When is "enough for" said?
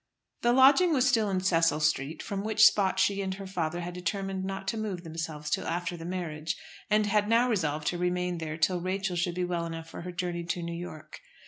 9.67-10.01